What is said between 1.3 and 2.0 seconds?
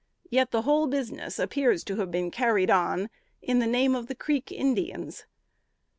appears to